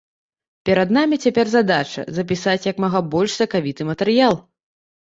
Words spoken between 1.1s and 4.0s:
цяпер задача, запісаць як мага больш сакавіты